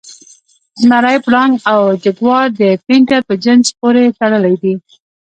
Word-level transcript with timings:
زمری، 0.81 1.17
پړانګ 1.25 1.53
او 1.71 1.79
جګوار 2.03 2.45
د 2.59 2.61
پینتر 2.85 3.19
په 3.27 3.33
جنس 3.43 3.67
پورې 3.79 4.03
تړلي 4.19 4.55
دي. 4.61 4.73